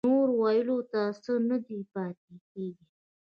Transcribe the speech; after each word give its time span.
نور 0.07 0.27
ويلو 0.41 0.77
ته 0.91 1.01
څه 1.23 1.33
نه 1.47 1.57
پاتې 1.93 2.35
کېږي. 2.49 2.85